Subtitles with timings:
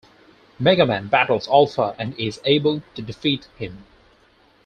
[0.59, 3.85] Megaman battles Alpha, and is able to defeat him.